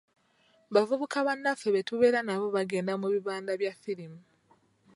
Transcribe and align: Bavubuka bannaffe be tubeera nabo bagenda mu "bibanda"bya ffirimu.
Bavubuka 0.73 1.17
bannaffe 1.27 1.67
be 1.73 1.81
tubeera 1.87 2.19
nabo 2.23 2.45
bagenda 2.55 2.93
mu 3.01 3.07
"bibanda"bya 3.13 3.71
ffirimu. 3.75 4.19